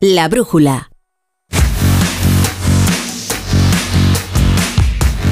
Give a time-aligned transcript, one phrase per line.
[0.00, 0.90] La brújula.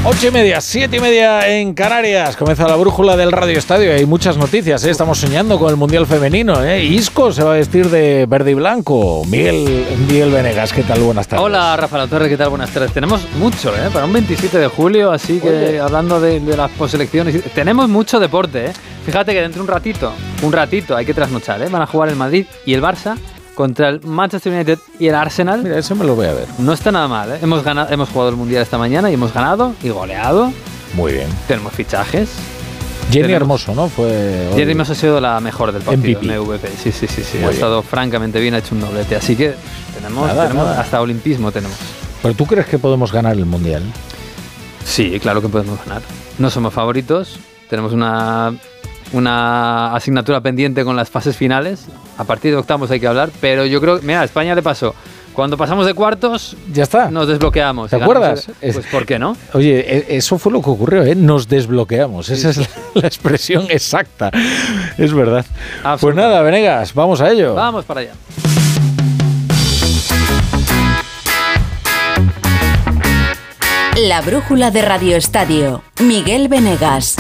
[0.07, 2.35] Ocho y media, siete y media en Canarias.
[2.39, 3.93] Comienza la brújula del Radio Estadio.
[3.93, 4.83] Hay muchas noticias.
[4.87, 4.91] ¿eh?
[4.91, 6.65] Estamos soñando con el Mundial Femenino.
[6.65, 6.83] ¿eh?
[6.83, 9.23] Isco se va a vestir de verde y blanco.
[9.27, 11.01] Miguel, Miguel Venegas, ¿qué tal?
[11.01, 11.45] Buenas tardes.
[11.45, 12.49] Hola, Rafael Torre, ¿qué tal?
[12.49, 12.91] Buenas tardes.
[12.91, 13.91] Tenemos mucho, ¿eh?
[13.93, 15.81] Para un 27 de julio, así que Oye.
[15.81, 17.43] hablando de, de las poselecciones.
[17.55, 18.73] Tenemos mucho deporte, ¿eh?
[19.05, 20.11] Fíjate que dentro de un ratito,
[20.43, 21.69] un ratito, hay que trasnochar, ¿eh?
[21.71, 23.19] Van a jugar el Madrid y el Barça
[23.55, 25.63] contra el Manchester United y el Arsenal.
[25.63, 26.47] Mira, eso me lo voy a ver.
[26.59, 27.39] No está nada mal, ¿eh?
[27.43, 30.53] Hemos, ganado, hemos jugado el Mundial esta mañana y hemos ganado y goleado.
[30.95, 31.29] Muy bien.
[31.49, 32.31] Tenemos fichajes.
[33.11, 33.37] Jenny Tenemos-
[33.67, 33.89] Hermoso, ¿no?
[33.89, 34.51] Fue.
[34.55, 36.39] Jerry hemos ha sido la mejor del partido, MVP.
[36.39, 36.69] MVP.
[36.83, 37.37] Sí, sí, sí, sí.
[37.37, 37.53] Muy ha bien.
[37.55, 39.15] estado francamente bien, ha hecho un doblete.
[39.17, 39.55] Así que
[39.95, 40.81] tenemos, Nada, tenemos nada.
[40.81, 41.77] hasta olimpismo tenemos.
[42.23, 43.83] ¿Pero tú crees que podemos ganar el Mundial?
[44.85, 46.03] Sí, claro que podemos ganar.
[46.39, 48.55] No somos favoritos, tenemos una,
[49.15, 51.87] una asignatura pendiente con las fases finales.
[52.19, 54.95] A partir de octavos hay que hablar, pero yo creo, mira, a España le pasó.
[55.33, 57.11] Cuando pasamos de cuartos, Ya está.
[57.11, 57.91] nos desbloqueamos.
[57.91, 58.49] ¿Te acuerdas?
[58.61, 59.37] el- Pues ¿por qué no?
[59.53, 61.17] Oye, e- eso fue lo que ocurrió, ¿eh?
[61.17, 62.29] Nos desbloqueamos.
[62.29, 64.31] Esa es la, la expresión exacta.
[64.97, 65.45] Es verdad.
[66.01, 67.55] Pues nada, Venegas, vamos a ello.
[67.55, 68.13] Vamos para allá.
[73.97, 75.83] La brújula de Radio Estadio.
[76.01, 77.17] Miguel Venegas.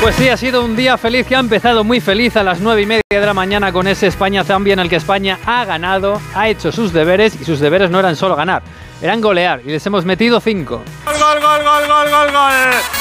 [0.00, 2.80] Pues sí, ha sido un día feliz que ha empezado muy feliz a las nueve
[2.80, 6.48] y media de la mañana con ese España-Zambia en el que España ha ganado, ha
[6.48, 8.62] hecho sus deberes y sus deberes no eran solo ganar,
[9.02, 10.82] eran golear y les hemos metido cinco.
[11.04, 12.32] Gol, gol, gol, gol, gol, gol, gol.
[12.32, 12.99] Gol,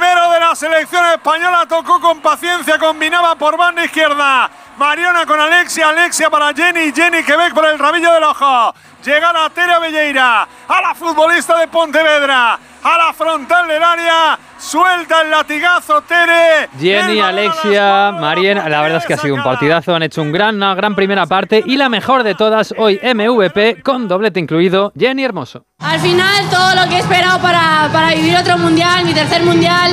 [0.00, 4.50] primero de la selección española tocó con paciencia, combinaba por banda izquierda.
[4.78, 8.74] Mariona con Alexia, Alexia para Jenny, Jenny Quebec por el rabillo del ojo.
[9.04, 14.38] Llega la Tere Belleira, a la futbolista de Pontevedra, a la frontal del área,
[14.70, 16.68] suelta el latigazo Tere.
[16.78, 20.54] Jenny, Alexia, Marien, la verdad es que ha sido un partidazo, han hecho un gran,
[20.56, 25.24] una gran primera parte y la mejor de todas hoy MVP con doblete incluido, Jenny
[25.24, 25.64] Hermoso.
[25.80, 29.92] Al final, todo lo que he esperado para, para vivir otro mundial, mi tercer mundial,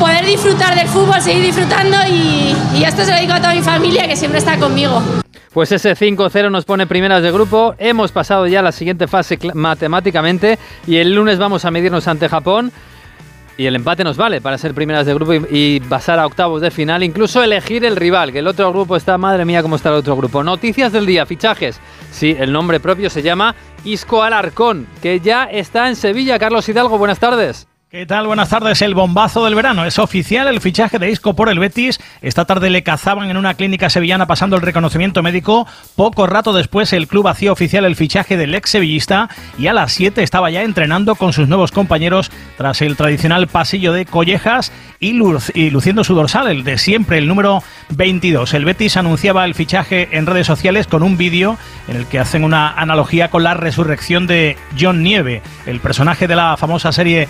[0.00, 3.62] poder disfrutar del fútbol, seguir disfrutando y, y esto se lo digo a toda mi
[3.62, 5.02] familia que siempre está conmigo.
[5.52, 7.74] Pues ese 5-0 nos pone primeras de grupo.
[7.78, 12.28] Hemos pasado ya a la siguiente fase matemáticamente y el lunes vamos a medirnos ante
[12.28, 12.72] Japón.
[13.58, 16.70] Y el empate nos vale para ser primeras de grupo y, pasar a octavos de
[16.70, 19.96] final, incluso elegir el rival, que el otro grupo está, madre mía, cómo está el
[19.96, 20.44] otro grupo.
[20.44, 21.80] Noticias del día, fichajes.
[22.12, 26.38] Sí, el nombre propio se llama Isco Alarcón, que ya está en Sevilla.
[26.38, 27.66] Carlos Hidalgo, buenas tardes.
[27.90, 28.26] ¿Qué tal?
[28.26, 28.82] Buenas tardes.
[28.82, 29.86] El bombazo del verano.
[29.86, 31.98] Es oficial el fichaje de Isco por el Betis.
[32.20, 35.66] Esta tarde le cazaban en una clínica sevillana pasando el reconocimiento médico.
[35.96, 39.94] Poco rato después el club hacía oficial el fichaje del ex sevillista y a las
[39.94, 44.70] 7 estaba ya entrenando con sus nuevos compañeros tras el tradicional pasillo de collejas
[45.00, 48.52] y, lu- y luciendo su dorsal, el de siempre, el número 22.
[48.52, 51.56] El Betis anunciaba el fichaje en redes sociales con un vídeo
[51.88, 56.36] en el que hacen una analogía con la resurrección de John Nieve, el personaje de
[56.36, 57.28] la famosa serie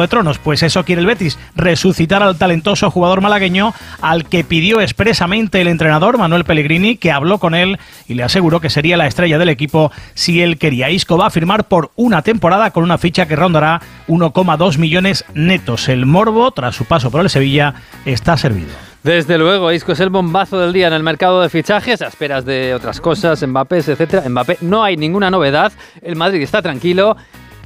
[0.00, 0.38] De Tronos.
[0.38, 5.68] Pues eso quiere el Betis, resucitar al talentoso jugador malagueño al que pidió expresamente el
[5.68, 9.48] entrenador Manuel Pellegrini, que habló con él y le aseguró que sería la estrella del
[9.48, 10.90] equipo si él quería.
[10.90, 15.88] Isco va a firmar por una temporada con una ficha que rondará 1,2 millones netos.
[15.88, 17.74] El morbo, tras su paso por el Sevilla,
[18.04, 18.70] está servido.
[19.02, 22.44] Desde luego, Isco es el bombazo del día en el mercado de fichajes, a esperas
[22.44, 24.28] de otras cosas, Mbappé, etcétera.
[24.28, 27.16] Mbappé no hay ninguna novedad, el Madrid está tranquilo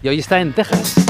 [0.02, 1.09] y hoy está en Texas.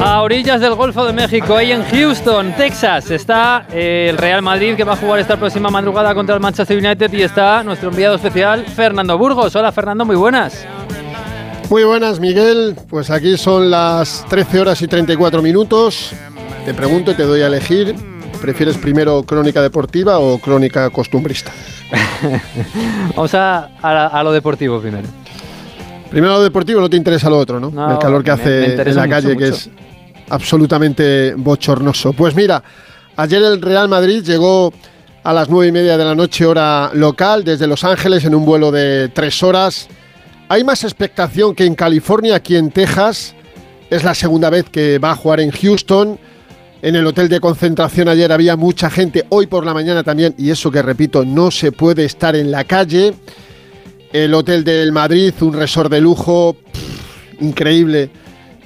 [0.00, 4.74] A orillas del Golfo de México, ahí en Houston, Texas, está eh, el Real Madrid
[4.76, 8.16] que va a jugar esta próxima madrugada contra el Manchester United y está nuestro enviado
[8.16, 9.54] especial Fernando Burgos.
[9.56, 10.66] Hola Fernando, muy buenas.
[11.70, 12.76] Muy buenas, Miguel.
[12.88, 16.12] Pues aquí son las 13 horas y 34 minutos.
[16.64, 17.94] Te pregunto y te doy a elegir.
[18.40, 21.50] ¿Prefieres primero crónica deportiva o crónica costumbrista?
[23.16, 25.08] Vamos a, a- a lo deportivo primero.
[26.10, 27.70] Primero lo deportivo, no te interesa lo otro, ¿no?
[27.70, 29.68] No, El calor que me- me hace en la mucho, calle, que es
[30.30, 32.12] absolutamente bochornoso.
[32.14, 32.62] Pues mira,
[33.16, 34.72] ayer el Real Madrid llegó
[35.24, 38.46] a las nueve y media de la noche hora local desde Los Ángeles en un
[38.46, 39.88] vuelo de tres horas.
[40.50, 43.34] Hay más expectación que en California, aquí en Texas.
[43.90, 46.18] Es la segunda vez que va a jugar en Houston.
[46.80, 50.50] En el hotel de concentración ayer había mucha gente, hoy por la mañana también, y
[50.50, 53.14] eso que repito, no se puede estar en la calle.
[54.10, 56.56] el Hotel del Madrid, un resort de lujo
[57.40, 58.08] increíble,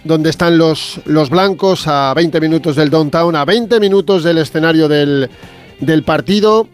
[0.04, 4.86] donde están los, los blancos a 20 minutos del downtown, a 20 minutos del escenario
[4.86, 5.28] del,
[5.80, 6.68] del partido.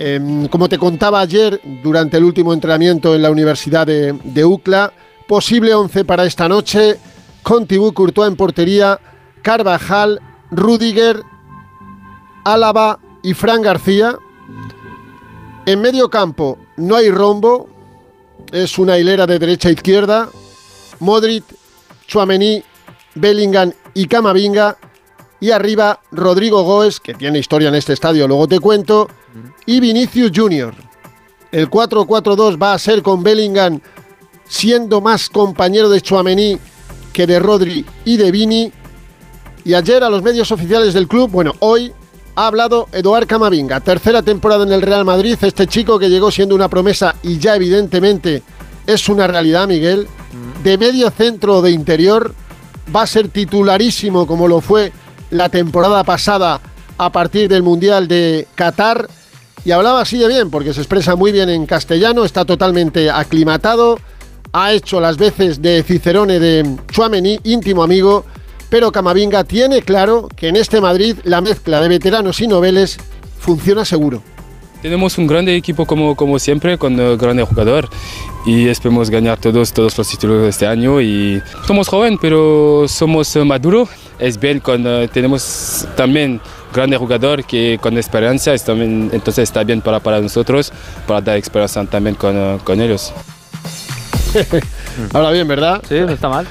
[0.00, 4.92] Em, como te contaba ayer, durante el último entrenamiento en la Universidad de, de UCLA,
[5.26, 7.00] posible 11 para esta noche,
[7.42, 9.00] con Thibaut Courtois en portería,
[9.42, 10.20] Carvajal,
[10.52, 11.20] Rudiger,
[12.44, 14.16] Álava y Fran García.
[15.66, 17.68] En medio campo no hay rombo,
[18.52, 20.28] es una hilera de derecha a izquierda.
[21.00, 21.44] Modric,
[22.06, 22.62] Chuamení,
[23.16, 24.76] Bellingham y Camavinga.
[25.40, 29.08] Y arriba Rodrigo Goes, que tiene historia en este estadio, luego te cuento.
[29.66, 30.74] Y Vinicius Junior.
[31.52, 33.80] El 4-4-2 va a ser con Bellingham
[34.48, 36.58] siendo más compañero de Chuamení
[37.12, 38.72] que de Rodri y de Vini.
[39.64, 41.92] Y ayer a los medios oficiales del club, bueno, hoy
[42.36, 46.54] ha hablado Eduard Camavinga, tercera temporada en el Real Madrid, este chico que llegó siendo
[46.54, 48.42] una promesa y ya evidentemente
[48.86, 50.06] es una realidad, Miguel,
[50.62, 52.32] de medio centro de interior,
[52.94, 54.92] va a ser titularísimo como lo fue
[55.30, 56.60] la temporada pasada
[56.96, 59.08] a partir del Mundial de Qatar
[59.64, 63.98] y hablaba así de bien porque se expresa muy bien en castellano, está totalmente aclimatado,
[64.52, 68.24] ha hecho las veces de Cicerone de Chuamení, íntimo amigo,
[68.70, 72.98] pero Camavinga tiene claro que en este Madrid la mezcla de veteranos y noveles
[73.38, 74.22] funciona seguro.
[74.82, 77.88] Tenemos un grande equipo como, como siempre, con un grande jugador
[78.46, 81.00] y esperemos ganar todos, todos los títulos de este año.
[81.00, 83.88] Y somos jóvenes, pero somos maduros.
[84.18, 86.40] Es bien cuando tenemos también
[86.72, 90.72] grande jugador que con esperanza, es también, entonces está bien para, para nosotros,
[91.06, 93.12] para dar experiencia también con, con ellos.
[95.12, 95.82] Ahora bien, ¿verdad?
[95.88, 96.46] Sí, no está mal.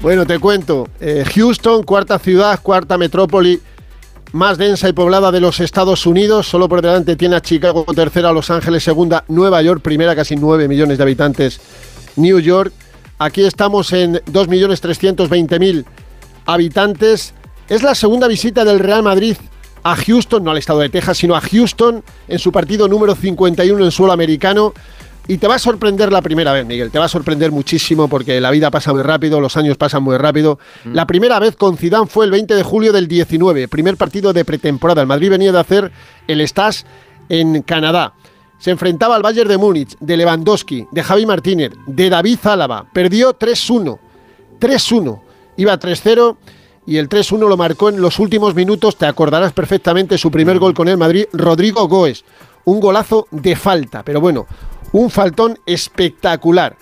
[0.00, 0.88] Bueno, te cuento.
[0.98, 3.60] Eh, Houston, cuarta ciudad, cuarta metrópoli
[4.32, 6.46] más densa y poblada de los Estados Unidos.
[6.46, 10.68] Solo por delante tiene a Chicago tercera, Los Ángeles segunda, Nueva York primera, casi 9
[10.68, 11.60] millones de habitantes,
[12.16, 12.72] New York.
[13.18, 15.84] Aquí estamos en 2.320.000
[16.46, 17.34] habitantes.
[17.68, 19.36] Es la segunda visita del Real Madrid
[19.82, 23.84] a Houston, no al estado de Texas, sino a Houston en su partido número 51
[23.84, 24.74] en suelo americano.
[25.30, 26.90] Y te va a sorprender la primera vez, Miguel.
[26.90, 30.16] Te va a sorprender muchísimo porque la vida pasa muy rápido, los años pasan muy
[30.16, 30.58] rápido.
[30.92, 34.44] La primera vez con Zidane fue el 20 de julio del 19, primer partido de
[34.44, 35.02] pretemporada.
[35.02, 35.92] El Madrid venía de hacer
[36.26, 36.84] el Stas
[37.28, 38.14] en Canadá.
[38.58, 42.86] Se enfrentaba al Bayern de Múnich, de Lewandowski, de Javi Martínez, de David Álava.
[42.92, 44.00] Perdió 3-1.
[44.58, 45.20] 3-1.
[45.58, 46.36] Iba 3-0
[46.86, 48.96] y el 3-1 lo marcó en los últimos minutos.
[48.96, 52.24] Te acordarás perfectamente su primer gol con el Madrid, Rodrigo Goes.
[52.64, 54.46] Un golazo de falta, pero bueno,
[54.92, 56.76] un faltón espectacular.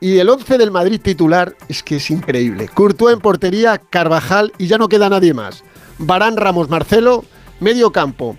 [0.00, 2.68] Y el 11 del Madrid titular es que es increíble.
[2.68, 5.64] Courtois en portería, Carvajal y ya no queda nadie más.
[5.98, 7.24] Barán Ramos Marcelo,
[7.58, 8.36] medio campo.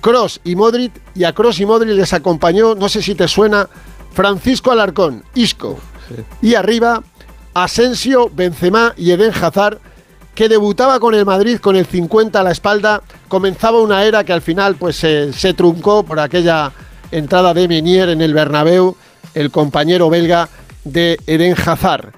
[0.00, 3.68] Cross y Modric, y a Cross y Modric les acompañó, no sé si te suena,
[4.12, 5.78] Francisco Alarcón, Isco.
[6.40, 7.02] Y arriba,
[7.54, 9.78] Asensio, Benzema y Eden Hazard,
[10.34, 13.02] que debutaba con el Madrid con el 50 a la espalda.
[13.28, 16.72] Comenzaba una era que al final pues se, se truncó por aquella
[17.12, 18.96] entrada de Menier en el Bernabéu,
[19.34, 20.48] el compañero belga
[20.84, 22.12] de Eden Hazard.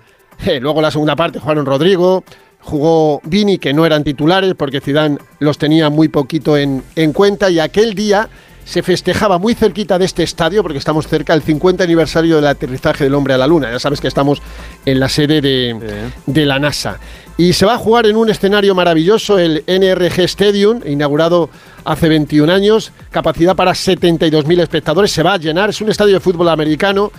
[0.47, 2.25] Eh, luego la segunda parte jugaron Rodrigo,
[2.61, 7.51] jugó Vini, que no eran titulares porque Zidane los tenía muy poquito en, en cuenta
[7.51, 8.29] y aquel día
[8.65, 13.05] se festejaba muy cerquita de este estadio, porque estamos cerca del 50 aniversario del aterrizaje
[13.05, 13.71] del hombre a la luna.
[13.71, 14.41] Ya sabes que estamos
[14.87, 16.99] en la sede de, de la NASA.
[17.37, 21.51] Y se va a jugar en un escenario maravilloso, el NRG Stadium, inaugurado
[21.85, 26.21] hace 21 años, capacidad para 72.000 espectadores, se va a llenar, es un estadio de
[26.21, 27.11] fútbol americano.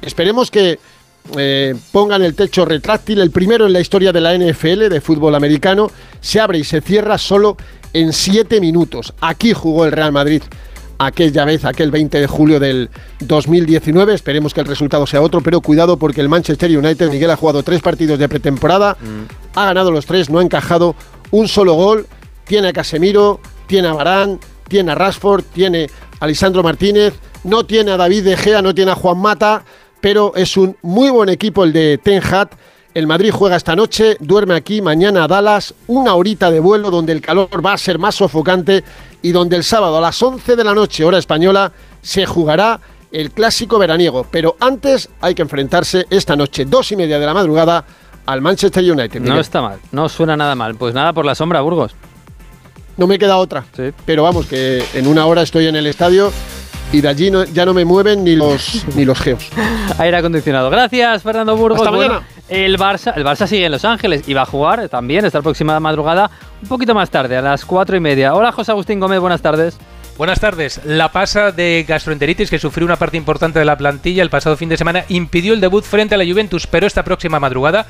[0.00, 0.78] Esperemos que
[1.36, 5.34] eh, pongan el techo retráctil, el primero en la historia de la NFL de fútbol
[5.34, 7.56] americano, se abre y se cierra solo
[7.92, 9.12] en 7 minutos.
[9.20, 10.42] Aquí jugó el Real Madrid
[10.98, 14.14] aquella vez, aquel 20 de julio del 2019.
[14.14, 17.62] Esperemos que el resultado sea otro, pero cuidado porque el Manchester United, Miguel, ha jugado
[17.62, 18.96] tres partidos de pretemporada,
[19.54, 20.94] ha ganado los tres, no ha encajado
[21.30, 22.06] un solo gol.
[22.44, 25.88] Tiene a Casemiro, tiene a Barán, tiene a Rashford, tiene
[26.20, 29.64] a Lisandro Martínez, no tiene a David De Gea, no tiene a Juan Mata,
[30.00, 32.50] pero es un muy buen equipo el de Ten Hag.
[32.94, 37.12] El Madrid juega esta noche, duerme aquí, mañana a Dallas, una horita de vuelo donde
[37.12, 38.84] el calor va a ser más sofocante
[39.20, 43.32] y donde el sábado a las 11 de la noche, hora española, se jugará el
[43.32, 44.24] clásico veraniego.
[44.30, 47.84] Pero antes hay que enfrentarse esta noche, dos y media de la madrugada,
[48.26, 49.20] al Manchester United.
[49.20, 50.76] No está mal, no suena nada mal.
[50.76, 51.96] Pues nada por la sombra, Burgos.
[52.96, 53.64] No me queda otra.
[53.76, 53.90] Sí.
[54.06, 56.30] Pero vamos, que en una hora estoy en el estadio
[56.94, 59.48] y de allí no- ya no me mueven ni los, ni los geos.
[59.98, 60.70] Aire acondicionado.
[60.70, 61.80] Gracias, Fernando Burgos.
[61.80, 62.28] Hasta Bueno, mañana.
[62.48, 65.78] el Barça, el Barça sigue en Los Ángeles y va a jugar también esta próxima
[65.80, 66.30] madrugada,
[66.62, 68.34] un poquito más tarde, a las cuatro y media.
[68.34, 69.76] Hola, José Agustín Gómez, buenas tardes.
[70.16, 70.80] Buenas tardes.
[70.84, 74.68] La pasa de gastroenteritis que sufrió una parte importante de la plantilla el pasado fin
[74.68, 77.86] de semana impidió el debut frente a la Juventus, pero esta próxima madrugada,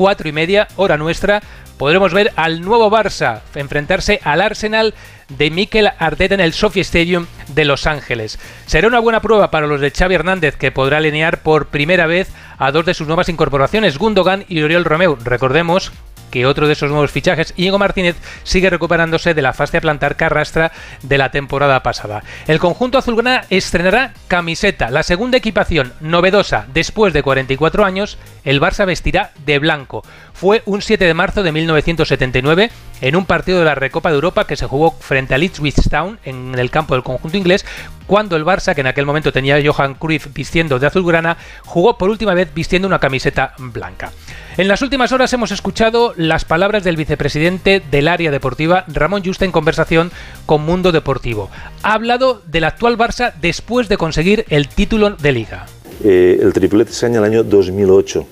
[0.00, 1.42] cuatro y media, hora nuestra,
[1.76, 4.94] podremos ver al nuevo Barça enfrentarse al Arsenal
[5.28, 8.38] de Mikel Arteta en el Sophie Stadium de Los Ángeles.
[8.64, 12.32] Será una buena prueba para los de Xavi Hernández, que podrá alinear por primera vez
[12.56, 15.18] a dos de sus nuevas incorporaciones, Gundogan y Oriol Romeu.
[15.22, 15.92] Recordemos
[16.30, 20.16] que otro de esos nuevos fichajes, Íñigo Martínez, sigue recuperándose de la fase de plantar
[20.16, 20.72] que arrastra
[21.02, 22.22] de la temporada pasada.
[22.46, 28.86] El conjunto azulgrana estrenará camiseta, la segunda equipación novedosa después de 44 años, el Barça
[28.86, 30.02] vestirá de blanco.
[30.32, 32.70] Fue un 7 de marzo de 1979
[33.00, 36.18] en un partido de la Recopa de Europa que se jugó frente a Ipswich Town
[36.24, 37.66] en el campo del conjunto inglés,
[38.10, 41.96] cuando el Barça, que en aquel momento tenía a Johan Cruyff vistiendo de azulgrana, jugó
[41.96, 44.10] por última vez vistiendo una camiseta blanca.
[44.56, 49.44] En las últimas horas hemos escuchado las palabras del vicepresidente del área deportiva, Ramón Justa,
[49.44, 50.10] en conversación
[50.44, 51.50] con Mundo Deportivo.
[51.84, 55.66] Ha hablado del actual Barça después de conseguir el título de liga.
[56.02, 58.26] Eh, el triplete se año el año 2008.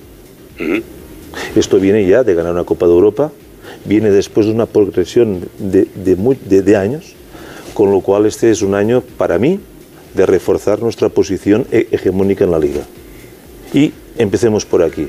[1.54, 3.30] Esto viene ya de ganar una Copa de Europa,
[3.85, 7.14] viene después de una progresión de, de, de años,
[7.78, 9.61] con lo cual este es un año para mí
[10.12, 12.80] de reforzar nuestra posición e-, hegemónica en la liga.
[13.73, 15.06] Y empecemos por aquí.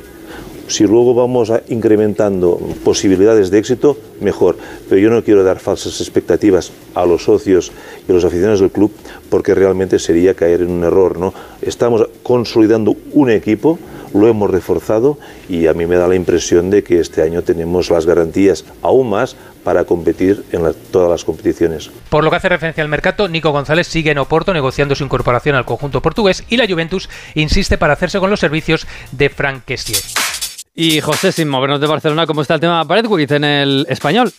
[0.67, 4.55] Si luego vamos incrementando posibilidades de éxito, mejor.
[4.87, 7.71] Pero yo no quiero dar falsas expectativas a los socios
[8.07, 8.91] y a los aficionados del club
[9.31, 11.17] porque realmente sería caer en un error.
[11.17, 11.33] ¿no?
[11.63, 13.79] Estamos consolidando un equipo,
[14.13, 17.89] lo hemos reforzado y a mí me da la impresión de que este año tenemos
[17.89, 21.91] las garantías aún más para competir en todas las competiciones.
[22.09, 25.55] Por lo que hace referencia al mercado, Nico González sigue en Oporto negociando su incorporación
[25.55, 30.01] al conjunto portugués y la Juventus insiste para hacerse con los servicios de Frank Kessier.
[30.75, 34.31] Y José, sin movernos de Barcelona, ¿cómo está el tema Bradwick en el español?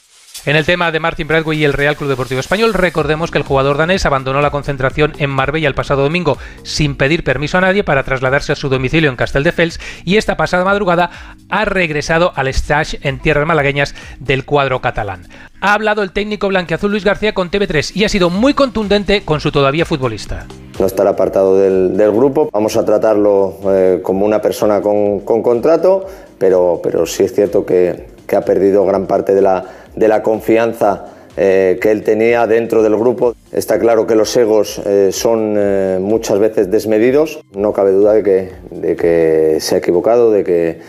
[0.47, 3.45] En el tema de Martin Bradway y el Real Club Deportivo Español, recordemos que el
[3.45, 7.85] jugador danés abandonó la concentración en Marbella el pasado domingo sin pedir permiso a nadie
[7.85, 11.11] para trasladarse a su domicilio en Castelldefels y esta pasada madrugada
[11.51, 15.29] ha regresado al stage en tierras malagueñas del cuadro catalán.
[15.61, 19.41] Ha hablado el técnico blanqueazul Luis García con TV3 y ha sido muy contundente con
[19.41, 20.47] su todavía futbolista.
[20.79, 26.07] No estará apartado del, grupo, vamos a tratarlo eh, como una persona con, contrato,
[26.39, 31.07] pero, pero sí es cierto que ha perdido gran parte de la de la confianza
[31.37, 33.35] eh, que él tenía dentro del grupo.
[33.53, 38.23] Está claro que los egos eh, son eh, muchas veces desmedidos, no cabe duda de
[38.23, 40.81] que, de que se ha equivocado, de que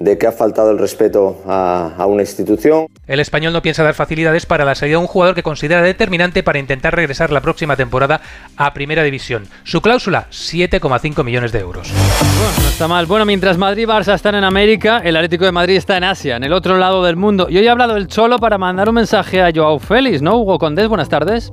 [0.00, 2.86] de que ha faltado el respeto a, una institución.
[3.06, 6.42] El español no piensa dar facilidades para la salida de un jugador que considera determinante
[6.42, 8.22] para intentar regresar la próxima temporada
[8.56, 9.46] a Primera División.
[9.62, 11.92] Su cláusula, 7,5 millones de euros.
[11.92, 13.04] Bueno, no está mal.
[13.04, 16.36] Bueno, mientras Madrid y Barça están en América, el Atlético de Madrid está en Asia,
[16.36, 17.48] en el otro lado del mundo.
[17.50, 20.38] Y hoy he hablado el Cholo para mandar un mensaje a Joao Félix, ¿no?
[20.38, 21.52] Hugo Condés, buenas tardes.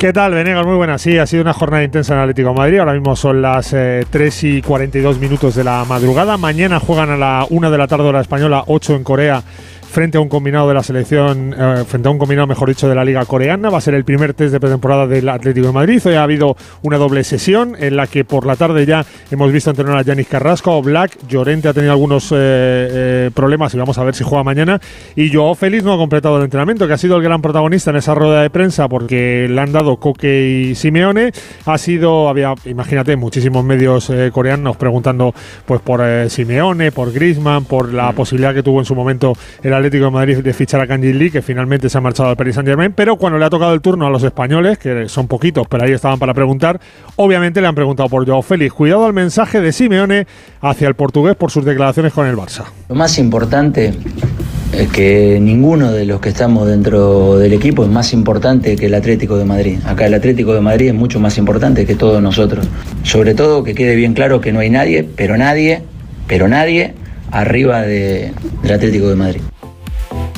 [0.00, 0.64] ¿Qué tal, Venegas?
[0.64, 1.02] Muy buenas.
[1.02, 2.78] Sí, ha sido una jornada intensa en Atlético de Madrid.
[2.78, 6.38] Ahora mismo son las 3 eh, y 42 minutos de la madrugada.
[6.38, 9.42] Mañana juegan a la 1 de la tarde hora española, 8 en Corea
[9.90, 12.94] frente a un combinado de la selección, eh, frente a un combinado, mejor dicho, de
[12.94, 13.70] la Liga Coreana.
[13.70, 16.00] Va a ser el primer test de pretemporada del Atlético de Madrid.
[16.04, 19.70] Hoy ha habido una doble sesión en la que por la tarde ya hemos visto
[19.70, 24.04] entrenar a Yanis Carrasco, Black, Llorente ha tenido algunos eh, eh, problemas y vamos a
[24.04, 24.80] ver si juega mañana.
[25.16, 27.96] Y Joao Félix no ha completado el entrenamiento, que ha sido el gran protagonista en
[27.96, 31.32] esa rueda de prensa porque le han dado Coque y Simeone.
[31.66, 35.34] Ha sido, había, imagínate, muchísimos medios coreanos preguntando
[35.66, 38.14] pues por Simeone, por Griezmann, por la mm.
[38.14, 39.32] posibilidad que tuvo en su momento
[39.62, 42.36] el Atlético de Madrid de fichar a Kanji Lee, que finalmente se ha marchado al
[42.36, 45.26] Paris Saint Germain, pero cuando le ha tocado el turno a los españoles, que son
[45.26, 46.80] poquitos, pero ahí estaban para preguntar,
[47.16, 48.72] obviamente le han preguntado por Joao Félix.
[48.72, 50.26] Cuidado al mensaje de Simeone
[50.60, 52.64] hacia el portugués por sus declaraciones con el Barça.
[52.88, 53.94] Lo más importante
[54.72, 58.94] es que ninguno de los que estamos dentro del equipo es más importante que el
[58.94, 59.78] Atlético de Madrid.
[59.86, 62.68] Acá el Atlético de Madrid es mucho más importante que todos nosotros.
[63.02, 65.82] Sobre todo que quede bien claro que no hay nadie, pero nadie,
[66.26, 66.94] pero nadie
[67.32, 68.34] arriba del
[68.64, 69.40] Atlético de Madrid.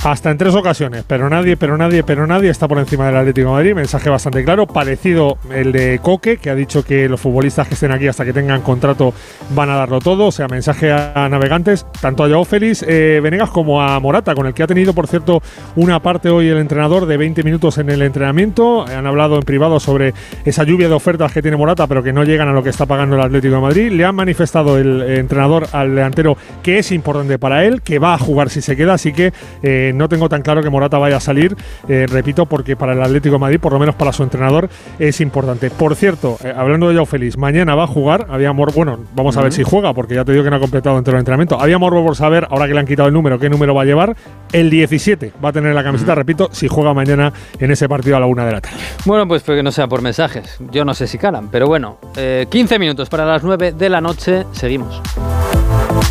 [0.04, 3.50] Hasta en tres ocasiones, pero nadie, pero nadie, pero nadie está por encima del Atlético
[3.50, 3.74] de Madrid.
[3.76, 7.92] Mensaje bastante claro, parecido el de Coque, que ha dicho que los futbolistas que estén
[7.92, 9.14] aquí hasta que tengan contrato
[9.50, 10.26] van a darlo todo.
[10.26, 14.48] O sea, mensaje a navegantes, tanto a Joao Félix eh, Venegas como a Morata, con
[14.48, 15.40] el que ha tenido, por cierto,
[15.76, 18.84] una parte hoy el entrenador de 20 minutos en el entrenamiento.
[18.84, 22.24] Han hablado en privado sobre esa lluvia de ofertas que tiene Morata, pero que no
[22.24, 23.92] llegan a lo que está pagando el Atlético de Madrid.
[23.92, 28.18] Le han manifestado el entrenador al delantero que es importante para él, que va a
[28.18, 29.32] jugar si se queda, así que.
[29.62, 31.56] Eh, eh, no tengo tan claro que Morata vaya a salir,
[31.88, 34.68] eh, repito, porque para el Atlético de Madrid, por lo menos para su entrenador,
[34.98, 35.70] es importante.
[35.70, 39.36] Por cierto, eh, hablando de Joao Félix, mañana va a jugar, había morbo, bueno, vamos
[39.36, 41.60] a ver si juega, porque ya te digo que no ha completado entero el entrenamiento.
[41.60, 43.84] Había morbo por saber, ahora que le han quitado el número, qué número va a
[43.84, 44.16] llevar.
[44.52, 48.20] El 17 va a tener la camiseta, repito, si juega mañana en ese partido a
[48.20, 48.76] la una de la tarde.
[49.04, 50.58] Bueno, pues que no sea por mensajes.
[50.70, 51.98] Yo no sé si calan, pero bueno.
[52.14, 54.44] 15 minutos para las 9 de la noche.
[54.52, 55.00] Seguimos.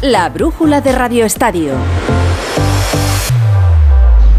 [0.02, 1.74] La brújula de Radio Estadio.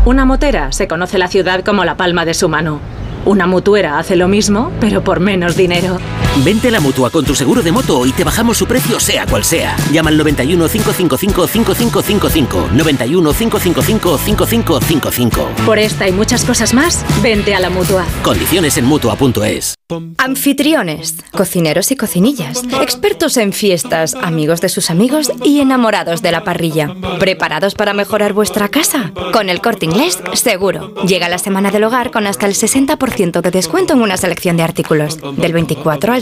[0.05, 2.81] Una motera se conoce la ciudad como la palma de su mano.
[3.25, 5.99] Una mutuera hace lo mismo, pero por menos dinero.
[6.39, 9.27] Vente a la mutua con tu seguro de moto y te bajamos su precio, sea
[9.27, 9.77] cual sea.
[9.93, 12.71] Llama al 91 555 5555.
[12.73, 15.49] 91 555 5555.
[15.67, 18.07] Por esta y muchas cosas más, vente a la mutua.
[18.23, 19.75] Condiciones en mutua.es.
[20.17, 26.45] Anfitriones, cocineros y cocinillas, expertos en fiestas, amigos de sus amigos y enamorados de la
[26.45, 26.95] parrilla.
[27.19, 29.13] ¿Preparados para mejorar vuestra casa?
[29.35, 30.95] Con el corte inglés, seguro.
[31.05, 34.63] Llega la semana del hogar con hasta el 60% de descuento en una selección de
[34.63, 35.19] artículos.
[35.37, 36.22] Del 24 al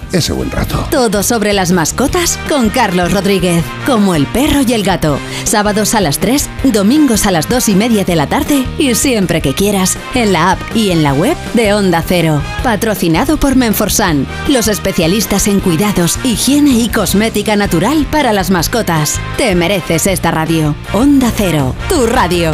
[0.13, 0.87] ese buen rato.
[0.91, 3.63] Todo sobre las mascotas con Carlos Rodríguez.
[3.85, 5.19] Como el perro y el gato.
[5.43, 9.41] Sábados a las 3, domingos a las 2 y media de la tarde y siempre
[9.41, 12.41] que quieras en la app y en la web de Onda Cero.
[12.63, 19.19] Patrocinado por Menforsan, los especialistas en cuidados, higiene y cosmética natural para las mascotas.
[19.37, 20.75] Te mereces esta radio.
[20.93, 22.53] Onda Cero, tu radio.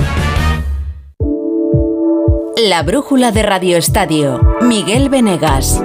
[2.70, 4.42] La brújula de Radio Estadio.
[4.62, 5.80] Miguel Venegas.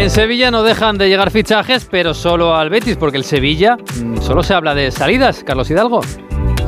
[0.00, 4.22] En Sevilla no dejan de llegar fichajes, pero solo al Betis, porque el Sevilla mm,
[4.22, 5.44] solo se habla de salidas.
[5.44, 6.00] Carlos Hidalgo.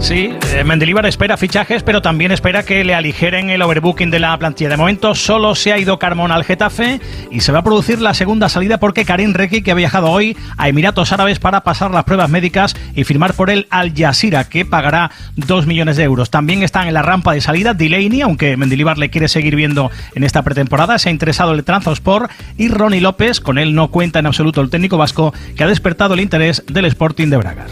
[0.03, 4.37] Sí, eh, Mendilibar espera fichajes, pero también espera que le aligeren el overbooking de la
[4.37, 4.69] plantilla.
[4.69, 8.13] De momento solo se ha ido Carmona al Getafe y se va a producir la
[8.13, 12.03] segunda salida porque Karim Requi, que ha viajado hoy a Emiratos Árabes para pasar las
[12.03, 16.31] pruebas médicas y firmar por el Al Jazeera, que pagará 2 millones de euros.
[16.31, 20.25] También están en la rampa de salida Delaney, aunque Mendilibar le quiere seguir viendo en
[20.25, 20.99] esta pretemporada.
[20.99, 24.69] Se ha interesado el Transport y Ronnie López, con él no cuenta en absoluto el
[24.69, 27.67] técnico vasco, que ha despertado el interés del Sporting de Braga.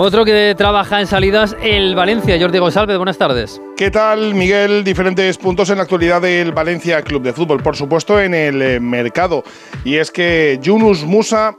[0.00, 2.38] Otro que trabaja en salidas, el Valencia.
[2.40, 3.60] Jordi González, buenas tardes.
[3.76, 4.84] ¿Qué tal, Miguel?
[4.84, 7.64] Diferentes puntos en la actualidad del Valencia Club de Fútbol.
[7.64, 9.42] Por supuesto, en el eh, mercado.
[9.84, 11.58] Y es que Yunus Musa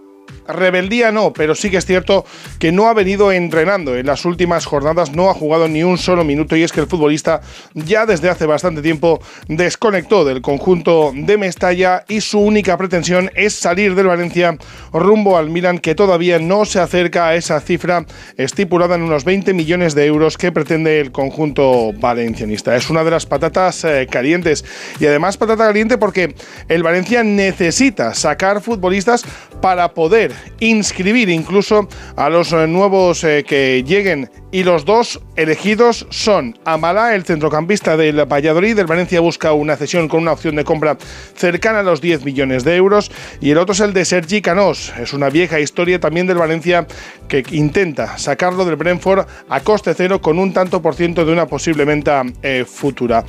[0.49, 2.25] rebeldía no, pero sí que es cierto
[2.59, 3.95] que no ha venido entrenando.
[3.95, 6.87] En las últimas jornadas no ha jugado ni un solo minuto y es que el
[6.87, 7.41] futbolista
[7.73, 13.53] ya desde hace bastante tiempo desconectó del conjunto de Mestalla y su única pretensión es
[13.53, 14.57] salir del Valencia
[14.91, 18.05] rumbo al Milan que todavía no se acerca a esa cifra
[18.37, 22.75] estipulada en unos 20 millones de euros que pretende el conjunto valencianista.
[22.75, 24.65] Es una de las patatas eh, calientes
[24.99, 26.35] y además patata caliente porque
[26.67, 29.23] el Valencia necesita sacar futbolistas
[29.61, 36.07] para poder inscribir incluso a los eh, nuevos eh, que lleguen y los dos elegidos
[36.09, 38.77] son Amalá, el centrocampista del Valladolid.
[38.79, 40.97] El Valencia busca una cesión con una opción de compra
[41.35, 43.11] cercana a los 10 millones de euros.
[43.41, 44.91] Y el otro es el de Sergi Canós.
[44.99, 46.87] Es una vieja historia también del Valencia
[47.27, 51.45] que intenta sacarlo del Brentford a coste cero con un tanto por ciento de una
[51.45, 53.23] posible venta eh, futura.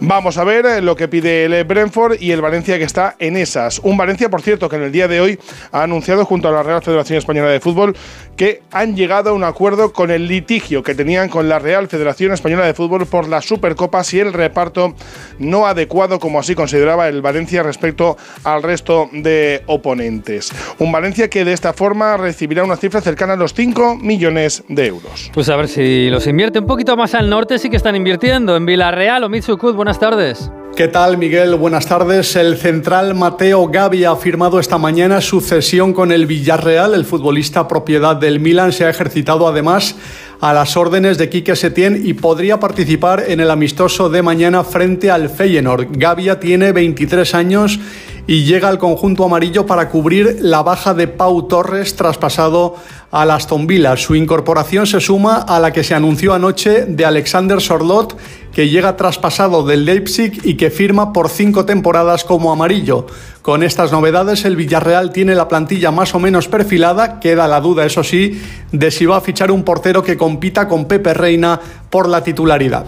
[0.00, 3.78] Vamos a ver lo que pide el Brentford y el Valencia que está en esas.
[3.78, 5.38] Un Valencia, por cierto, que en el día de hoy
[5.72, 7.96] ha anunciado junto a la Real Federación Española de Fútbol
[8.36, 12.32] que han llegado a un acuerdo con el litigio que tenían con la Real Federación
[12.32, 14.94] Española de Fútbol por las Supercopas y el reparto
[15.38, 20.50] no adecuado, como así consideraba el Valencia respecto al resto de oponentes.
[20.80, 24.86] Un Valencia que de esta forma recibirá una cifra cercana a los 5 millones de
[24.86, 25.30] euros.
[25.32, 28.56] Pues a ver si los invierte un poquito más al norte, sí que están invirtiendo.
[28.56, 30.50] En Villarreal o Mitsukud, buenas tardes.
[30.76, 31.54] ¿Qué tal, Miguel?
[31.54, 32.36] Buenas tardes.
[32.36, 36.92] El central Mateo Gavi ha firmado esta mañana su cesión con el Villarreal.
[36.92, 39.96] El futbolista propiedad del Milan se ha ejercitado además
[40.40, 45.10] a las órdenes de Quique Setién y podría participar en el amistoso de mañana frente
[45.10, 45.88] al Feyenoord.
[45.92, 47.78] Gavia tiene 23 años
[48.26, 52.74] y llega al conjunto amarillo para cubrir la baja de Pau Torres traspasado
[53.10, 53.96] a Aston Villa.
[53.96, 58.16] Su incorporación se suma a la que se anunció anoche de Alexander Sorlot,
[58.52, 63.06] que llega traspasado del Leipzig y que firma por cinco temporadas como amarillo.
[63.46, 67.20] Con estas novedades, el Villarreal tiene la plantilla más o menos perfilada.
[67.20, 70.86] Queda la duda, eso sí, de si va a fichar un portero que compita con
[70.86, 72.86] Pepe Reina por la titularidad.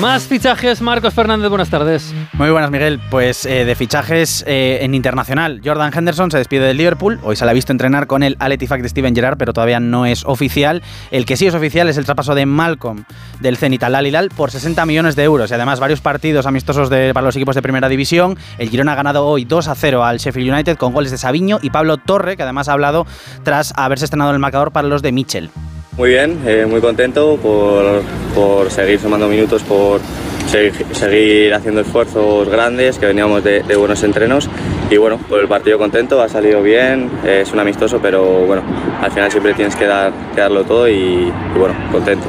[0.00, 2.14] Más fichajes, Marcos Fernández, buenas tardes.
[2.34, 3.00] Muy buenas, Miguel.
[3.10, 5.60] Pues eh, de fichajes eh, en internacional.
[5.64, 7.18] Jordan Henderson se despide del Liverpool.
[7.24, 10.06] Hoy se le ha visto entrenar con el Al de Steven Gerrard, pero todavía no
[10.06, 10.84] es oficial.
[11.10, 13.04] El que sí es oficial es el traspaso de Malcolm
[13.40, 17.12] del Zenit al Al por 60 millones de euros y además varios partidos amistosos de,
[17.12, 18.38] para los equipos de primera división.
[18.58, 21.58] El Girona ha ganado hoy 2 a 0 al Sheffield United con goles de Sabiño
[21.60, 23.04] y Pablo Torre, que además ha hablado
[23.42, 25.50] tras haberse estrenado el marcador para los de Mitchell.
[25.98, 30.00] Muy bien, eh, muy contento por, por, seguir sumando minutos, por
[30.46, 34.48] seguir, haciendo esfuerzos grandes, que veníamos de, buenos entrenos.
[34.92, 38.62] Y bueno, por el partido contento, ha salido bien, es un amistoso, pero bueno,
[39.02, 42.28] al final siempre tienes que, dar, darlo todo y bueno, contento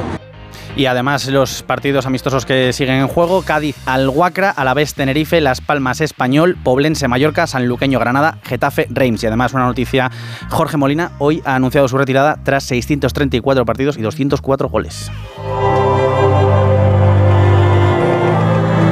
[0.76, 6.00] y además los partidos amistosos que siguen en juego, Cádiz Alhuacra, Alavés Tenerife, Las Palmas
[6.00, 10.10] Español, Poblense Mallorca, Sanluqueño Granada, Getafe Reims y además una noticia,
[10.48, 15.10] Jorge Molina hoy ha anunciado su retirada tras 634 partidos y 204 goles.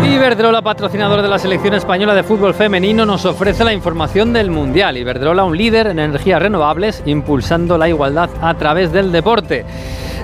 [0.05, 4.97] Iberdrola, patrocinador de la selección española de fútbol femenino, nos ofrece la información del Mundial.
[4.97, 9.65] Iberdrola, un líder en energías renovables, impulsando la igualdad a través del deporte.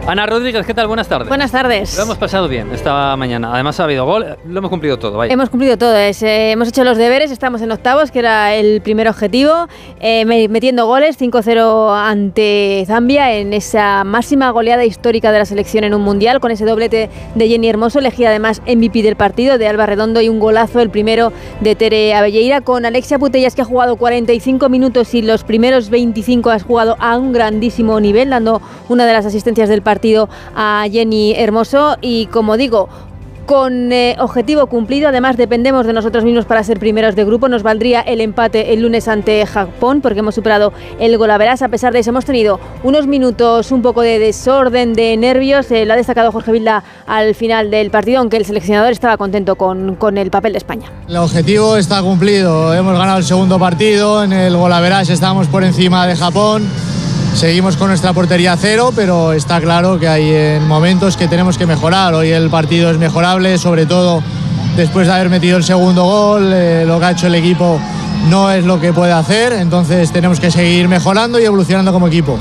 [0.07, 0.87] Ana Rodríguez, ¿qué tal?
[0.87, 1.29] Buenas tardes.
[1.29, 1.97] Buenas tardes.
[1.97, 3.55] Lo hemos pasado bien esta mañana.
[3.55, 5.17] Además ha habido gol, lo hemos cumplido todo.
[5.17, 5.33] Vaya.
[5.33, 5.97] Hemos cumplido todo.
[5.97, 9.67] Es, eh, hemos hecho los deberes, estamos en octavos, que era el primer objetivo,
[10.01, 15.95] eh, metiendo goles 5-0 ante Zambia en esa máxima goleada histórica de la selección en
[15.95, 19.87] un mundial, con ese doblete de Jenny Hermoso, elegida además MVP del partido, de Alba
[19.87, 23.97] Redondo y un golazo, el primero de Tere Avelleira, con Alexia Putellas, que ha jugado
[23.97, 29.15] 45 minutos y los primeros 25 has jugado a un grandísimo nivel, dando una de
[29.15, 32.89] las asistencias del partido partido a Jenny Hermoso y como digo,
[33.47, 35.09] con eh, objetivo cumplido.
[35.09, 37.49] Además, dependemos de nosotros mismos para ser primeros de grupo.
[37.49, 41.63] Nos valdría el empate el lunes ante Japón porque hemos superado el golaveras.
[41.63, 45.71] A pesar de eso, hemos tenido unos minutos un poco de desorden, de nervios.
[45.71, 49.55] Eh, lo ha destacado Jorge Vilda al final del partido, aunque el seleccionador estaba contento
[49.55, 50.91] con, con el papel de España.
[51.09, 52.75] El objetivo está cumplido.
[52.75, 54.25] Hemos ganado el segundo partido.
[54.25, 56.67] En el golaveras estamos por encima de Japón.
[57.35, 61.67] Seguimos con nuestra portería cero, pero está claro que hay en momentos que tenemos que
[61.67, 62.15] mejorar.
[62.15, 64.23] Hoy el partido es mejorable, sobre todo
[64.77, 66.53] después de haber metido el segundo gol.
[66.55, 67.81] Eh, lo que ha hecho el equipo
[68.31, 72.39] no es lo que puede hacer, entonces tenemos que seguir mejorando y evolucionando como equipo.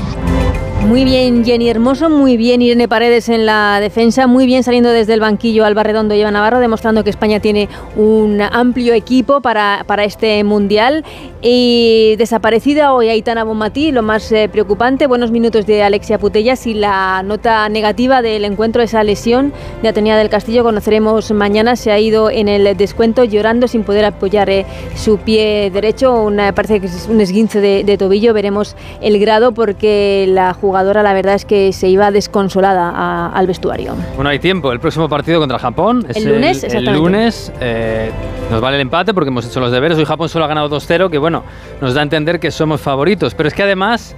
[0.86, 5.14] Muy bien Jenny Hermoso, muy bien Irene Paredes en la defensa, muy bien saliendo desde
[5.14, 9.84] el banquillo Alba Redondo y Eva Navarro, demostrando que España tiene un amplio equipo para,
[9.86, 11.02] para este Mundial.
[11.40, 16.74] Y desaparecida hoy Aitana Bonmatí, lo más eh, preocupante, buenos minutos de Alexia Putellas y
[16.74, 21.98] la nota negativa del encuentro, esa lesión de Atenea del Castillo, conoceremos mañana, se ha
[21.98, 26.86] ido en el descuento llorando sin poder apoyar eh, su pie derecho, una, parece que
[26.86, 31.34] es un esguince de, de tobillo, veremos el grado porque la jugadora jugadora la verdad
[31.34, 33.94] es que se iba desconsolada a, al vestuario.
[34.16, 34.72] Bueno, hay tiempo.
[34.72, 36.64] El próximo partido contra Japón es el lunes.
[36.64, 38.10] El, el lunes eh,
[38.50, 39.96] nos vale el empate porque hemos hecho los deberes.
[39.98, 41.44] Hoy Japón solo ha ganado 2-0, que bueno,
[41.80, 43.36] nos da a entender que somos favoritos.
[43.36, 44.16] Pero es que además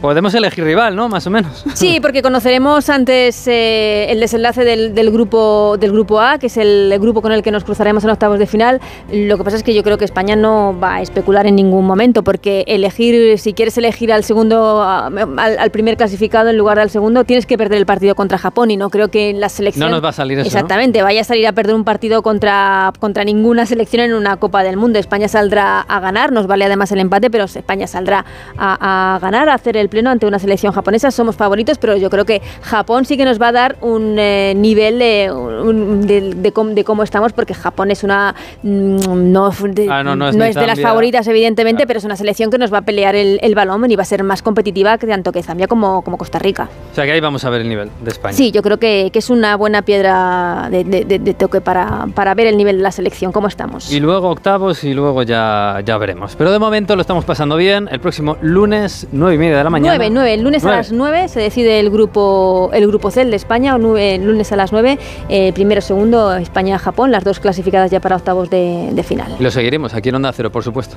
[0.00, 1.08] Podemos elegir rival, ¿no?
[1.08, 1.64] Más o menos.
[1.76, 6.56] Sí, porque conoceremos antes eh, el desenlace del, del, grupo, del grupo A, que es
[6.56, 8.80] el grupo con el que nos cruzaremos en octavos de final.
[9.12, 11.86] Lo que pasa es que yo creo que España no va a especular en ningún
[11.86, 16.88] momento, porque elegir, si quieres elegir al segundo, al, al primer clasificado en lugar del
[16.88, 19.88] segundo, tienes que perder el partido contra Japón y no creo que la selección...
[19.88, 21.04] No nos va a salir eso, Exactamente, ¿no?
[21.04, 24.76] vaya a salir a perder un partido contra, contra ninguna selección en una Copa del
[24.76, 24.98] Mundo.
[24.98, 28.24] España saldrá a ganar, nos vale además el empate, pero España saldrá
[28.56, 31.10] a, a ganar, a hacer el pleno ante una selección japonesa.
[31.10, 34.54] Somos favoritos, pero yo creo que Japón sí que nos va a dar un eh,
[34.56, 38.34] nivel de, un, de, de, com, de, cómo estamos, porque Japón es una.
[38.62, 39.50] Mm, no,
[39.90, 41.88] ah, no, no, es, no es de las favoritas, evidentemente, claro.
[41.88, 44.06] pero es una selección que nos va a pelear el, el, balón y va a
[44.06, 46.68] ser más competitiva que tanto que Zambia como, como Costa Rica.
[46.92, 48.34] O sea que ahí vamos a ver el nivel de España.
[48.34, 52.56] Sí, yo creo que, que es una buena piedra de, toque para, para ver el
[52.56, 53.92] nivel de la selección, cómo estamos.
[53.92, 56.36] Y luego octavos y luego ya, ya veremos.
[56.36, 57.88] Pero de momento lo estamos pasando bien.
[57.90, 59.75] El próximo lunes, nueve y media de la mañana.
[59.80, 60.74] 9, 9, el lunes 9.
[60.74, 64.52] a las 9 se decide el grupo el grupo C, el de España, el lunes
[64.52, 69.02] a las 9, eh, primero, segundo, España-Japón, las dos clasificadas ya para octavos de, de
[69.02, 69.36] final.
[69.38, 70.96] Lo seguiremos aquí en Onda Cero, por supuesto.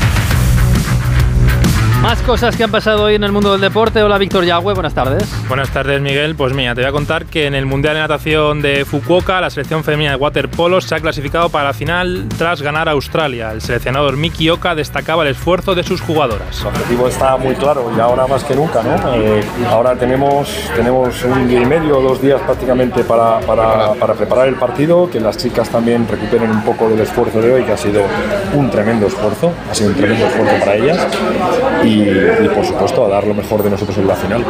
[2.11, 4.03] Más cosas que han pasado hoy en el mundo del deporte.
[4.03, 5.23] Hola Víctor Yagüe, buenas tardes.
[5.47, 6.35] Buenas tardes Miguel.
[6.35, 9.49] Pues mira, te voy a contar que en el Mundial de Natación de Fukuoka la
[9.49, 13.53] selección femenina de waterpolo se ha clasificado para la final tras ganar a Australia.
[13.53, 16.59] El seleccionador Miki Oka destacaba el esfuerzo de sus jugadoras.
[16.59, 18.83] El objetivo está muy claro y ahora más que nunca.
[18.83, 19.15] ¿no?
[19.15, 24.49] Eh, ahora tenemos, tenemos un día y medio, dos días prácticamente para, para, para preparar
[24.49, 27.77] el partido, que las chicas también recuperen un poco del esfuerzo de hoy, que ha
[27.77, 28.03] sido
[28.53, 31.07] un tremendo esfuerzo, ha sido un tremendo esfuerzo para ellas.
[31.85, 34.45] Y y, por supuesto a dar lo mejor de nosotros en la final.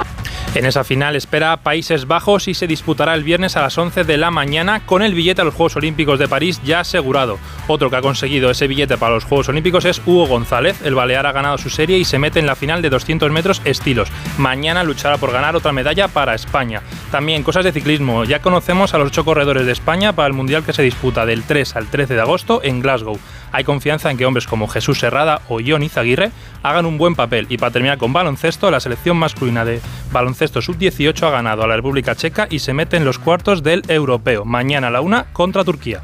[0.53, 4.17] En esa final espera Países Bajos y se disputará el viernes a las 11 de
[4.17, 7.39] la mañana con el billete a los Juegos Olímpicos de París ya asegurado.
[7.69, 10.81] Otro que ha conseguido ese billete para los Juegos Olímpicos es Hugo González.
[10.83, 13.61] El balear ha ganado su serie y se mete en la final de 200 metros
[13.63, 14.09] estilos.
[14.37, 16.81] Mañana luchará por ganar otra medalla para España.
[17.11, 18.25] También cosas de ciclismo.
[18.25, 21.43] Ya conocemos a los ocho corredores de España para el Mundial que se disputa del
[21.43, 23.17] 3 al 13 de agosto en Glasgow.
[23.53, 27.47] Hay confianza en que hombres como Jesús Serrada o Ion Izaguirre hagan un buen papel.
[27.49, 31.75] Y para terminar con baloncesto, la selección masculina de baloncesto sub-18 ha ganado a la
[31.75, 34.45] República Checa y se mete en los cuartos del europeo.
[34.45, 36.01] Mañana a la una contra Turquía.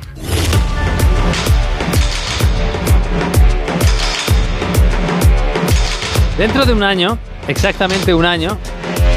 [6.37, 8.59] Dentro de un año, exactamente un año,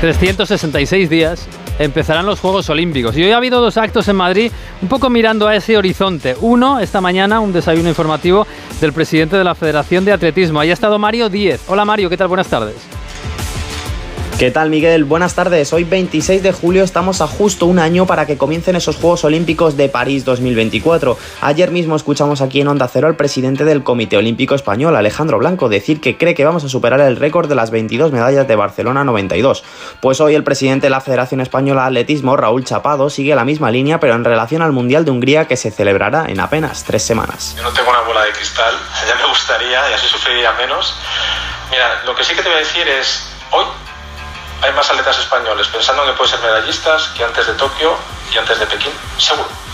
[0.01, 1.47] 366 días,
[1.79, 3.17] empezarán los Juegos Olímpicos.
[3.17, 6.37] Y hoy ha habido dos actos en Madrid, un poco mirando a ese horizonte.
[6.41, 8.47] Uno, esta mañana, un desayuno informativo
[8.81, 10.61] del presidente de la Federación de Atletismo.
[10.61, 11.61] Ahí ha estado Mario Díez.
[11.69, 12.29] Hola Mario, ¿qué tal?
[12.29, 13.00] Buenas tardes.
[14.41, 15.05] ¿Qué tal Miguel?
[15.05, 15.71] Buenas tardes.
[15.75, 19.77] Hoy 26 de julio estamos a justo un año para que comiencen esos Juegos Olímpicos
[19.77, 21.19] de París 2024.
[21.43, 25.69] Ayer mismo escuchamos aquí en Onda Cero al presidente del Comité Olímpico Español, Alejandro Blanco,
[25.69, 29.05] decir que cree que vamos a superar el récord de las 22 medallas de Barcelona
[29.05, 29.63] 92.
[30.01, 33.71] Pues hoy el presidente de la Federación Española de Atletismo, Raúl Chapado, sigue la misma
[33.71, 37.57] línea pero en relación al Mundial de Hungría que se celebrará en apenas tres semanas.
[37.59, 38.75] Yo no tengo una bola de cristal,
[39.07, 40.97] ya me gustaría y así sufriría menos.
[41.71, 43.67] Mira, lo que sí que te voy a decir es, hoy
[44.63, 47.97] hay más atletas españoles pensando en que pueden ser medallistas que antes de Tokio
[48.33, 49.70] y antes de Pekín, seguro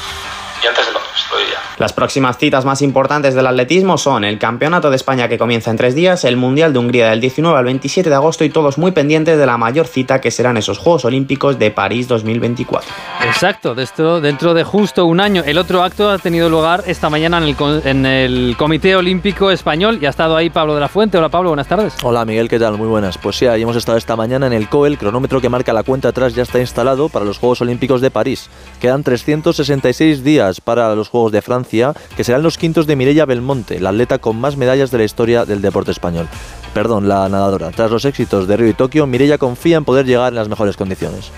[0.63, 1.59] y antes de Londres, lo diría.
[1.79, 5.77] Las próximas citas más importantes del atletismo son el Campeonato de España que comienza en
[5.77, 8.93] tres días, el Mundial de Hungría del 19 al 27 de agosto y todos muy
[8.93, 12.91] pendientes de la mayor cita que serán esos Juegos Olímpicos de París 2024.
[13.27, 15.43] Exacto, de esto, dentro de justo un año.
[15.45, 19.99] El otro acto ha tenido lugar esta mañana en el, en el Comité Olímpico Español
[20.01, 21.19] y ha estado ahí Pablo de la Fuente.
[21.19, 21.95] Hola Pablo, buenas tardes.
[22.03, 22.79] Hola Miguel, ¿qué tal?
[22.79, 23.19] Muy buenas.
[23.19, 25.83] Pues sí, ahí hemos estado esta mañana en el COE, el cronómetro que marca la
[25.83, 28.49] cuenta atrás ya está instalado para los Juegos Olímpicos de París.
[28.81, 33.81] Quedan 366 días para los Juegos de Francia, que serán los quintos de Mireia Belmonte,
[33.81, 36.29] la atleta con más medallas de la historia del deporte español.
[36.75, 37.71] Perdón, la nadadora.
[37.71, 40.77] Tras los éxitos de Río y Tokio, Mireia confía en poder llegar en las mejores
[40.77, 41.31] condiciones.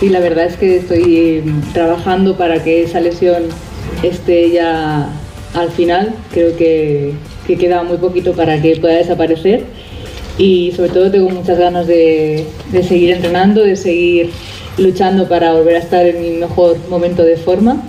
[0.00, 3.44] Sí, la verdad es que estoy trabajando para que esa lesión
[4.02, 5.08] esté ya
[5.54, 6.14] al final.
[6.32, 7.14] Creo que,
[7.46, 9.64] que queda muy poquito para que pueda desaparecer
[10.38, 12.46] y sobre todo tengo muchas ganas de
[12.86, 14.30] seguir entrenando, de seguir
[14.78, 17.82] luchando para volver a estar en mi mejor momento de forma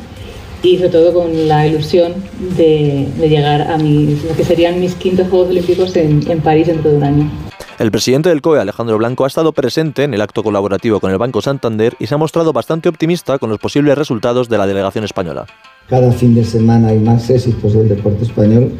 [0.63, 2.13] y sobre todo con la ilusión
[2.57, 6.67] de, de llegar a mis, lo que serían mis quintos Juegos Olímpicos en, en París
[6.67, 7.31] dentro de un año.
[7.79, 11.19] El presidente del COE, Alejandro Blanco, ha estado presente en el acto colaborativo con el
[11.19, 15.03] Banco Santander y se ha mostrado bastante optimista con los posibles resultados de la delegación
[15.03, 15.45] española.
[15.87, 18.71] Cada fin de semana hay más éxitos del deporte español,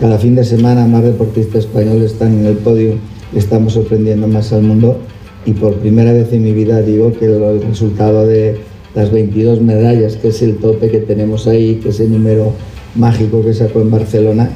[0.00, 2.94] cada fin de semana más deportistas españoles están en el podio,
[3.34, 4.98] estamos sorprendiendo más al mundo
[5.44, 8.58] y por primera vez en mi vida digo que el resultado de
[8.94, 12.52] las 22 medallas, que es el tope que tenemos ahí, que es el número
[12.94, 14.50] mágico que sacó en Barcelona,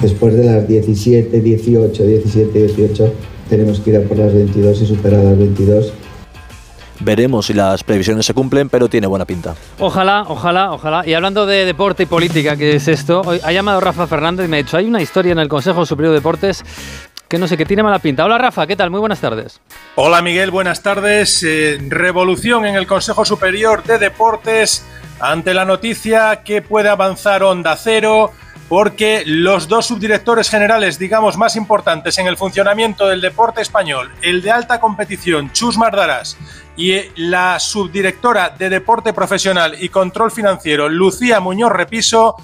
[0.00, 3.12] después de las 17, 18, 17, 18,
[3.48, 5.92] tenemos que ir a por las 22 y superar las 22.
[7.00, 9.56] Veremos si las previsiones se cumplen, pero tiene buena pinta.
[9.80, 11.06] Ojalá, ojalá, ojalá.
[11.06, 14.48] Y hablando de deporte y política, que es esto, hoy ha llamado Rafa Fernández y
[14.48, 16.64] me ha dicho, hay una historia en el Consejo Superior de Deportes
[17.32, 18.26] que no sé, que tiene mala pinta.
[18.26, 18.90] Hola Rafa, ¿qué tal?
[18.90, 19.58] Muy buenas tardes.
[19.94, 21.42] Hola Miguel, buenas tardes.
[21.42, 24.84] Eh, revolución en el Consejo Superior de Deportes
[25.18, 28.32] ante la noticia que puede avanzar Onda Cero
[28.68, 34.42] porque los dos subdirectores generales, digamos, más importantes en el funcionamiento del deporte español, el
[34.42, 36.36] de alta competición, Chus Mardarás,
[36.76, 42.36] y la subdirectora de deporte profesional y control financiero, Lucía Muñoz Repiso,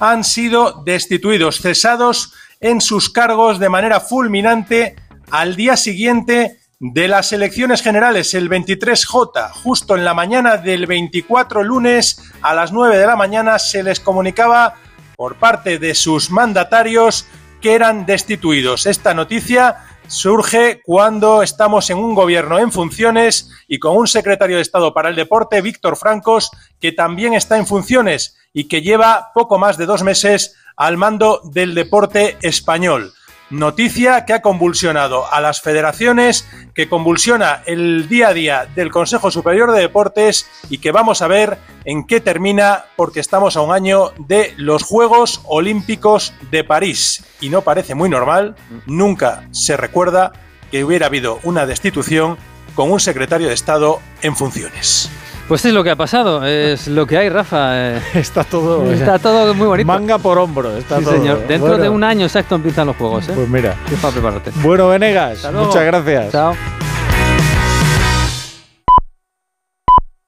[0.00, 4.96] han sido destituidos, cesados en sus cargos de manera fulminante
[5.30, 11.62] al día siguiente de las elecciones generales, el 23J, justo en la mañana del 24
[11.62, 14.76] lunes a las 9 de la mañana se les comunicaba
[15.16, 17.26] por parte de sus mandatarios
[17.60, 18.86] que eran destituidos.
[18.86, 24.62] Esta noticia surge cuando estamos en un gobierno en funciones y con un secretario de
[24.62, 29.58] Estado para el Deporte, Víctor Francos, que también está en funciones y que lleva poco
[29.58, 33.12] más de dos meses al mando del deporte español.
[33.50, 39.30] noticia que ha convulsionado a las federaciones, que convulsiona el día a día del Consejo
[39.30, 43.74] Superior de Deportes y que vamos a ver en qué termina porque estamos a un
[43.74, 47.24] año de los Juegos Olímpicos de París.
[47.42, 48.56] Y no parece muy normal,
[48.86, 50.32] nunca se recuerda
[50.70, 52.38] que hubiera habido una destitución
[52.74, 55.10] con un secretario de Estado en funciones.
[55.48, 57.72] Pues es lo que ha pasado, es lo que hay, Rafa.
[57.96, 58.02] eh.
[58.14, 58.90] Está todo.
[58.90, 59.86] Está todo muy bonito.
[59.86, 60.76] Manga por hombro.
[60.76, 61.14] Está Sí, todo.
[61.14, 61.46] señor.
[61.46, 63.32] Dentro Bueno, de un año exacto empiezan los juegos, ¿eh?
[63.34, 63.74] Pues mira.
[63.92, 64.50] Es para prepararte.
[64.62, 66.32] Bueno, Venegas, muchas gracias.
[66.32, 66.54] Chao.